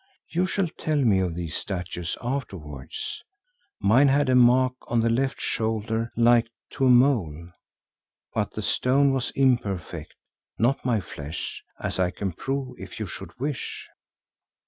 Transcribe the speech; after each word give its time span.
You 0.29 0.47
shall 0.47 0.67
tell 0.67 0.97
me 0.97 1.19
of 1.19 1.35
these 1.35 1.55
statues 1.55 2.17
afterwards; 2.23 3.23
mine 3.79 4.07
had 4.07 4.29
a 4.29 4.35
mark 4.35 4.73
on 4.87 4.99
the 5.01 5.11
left 5.11 5.39
shoulder 5.39 6.11
like 6.17 6.47
to 6.71 6.87
a 6.87 6.89
mole, 6.89 7.49
but 8.33 8.49
the 8.55 8.63
stone 8.63 9.13
was 9.13 9.29
imperfect, 9.35 10.15
not 10.57 10.83
my 10.83 11.01
flesh, 11.01 11.63
as 11.79 11.99
I 11.99 12.09
can 12.09 12.31
prove 12.33 12.77
if 12.79 12.99
you 12.99 13.05
should 13.05 13.39
wish." 13.39 13.87